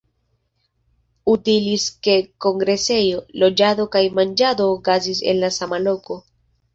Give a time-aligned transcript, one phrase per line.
[1.33, 2.15] Utilis ke
[2.45, 6.19] kongresejo, loĝado kaj manĝado okazis en la sama loko.